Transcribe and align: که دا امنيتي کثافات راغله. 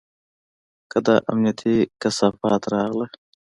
که 0.91 0.97
دا 1.05 1.15
امنيتي 1.31 1.75
کثافات 2.01 2.63
راغله. 2.73 3.07